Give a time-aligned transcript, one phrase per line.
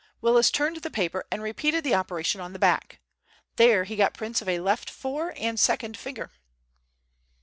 [0.19, 3.01] Willis turned the paper and repeated the operation on the back.
[3.57, 6.31] There he got prints of a left fore and second finger.